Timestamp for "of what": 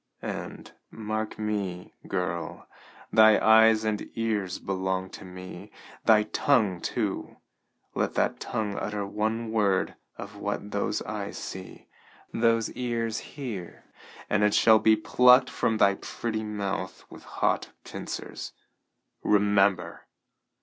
10.17-10.71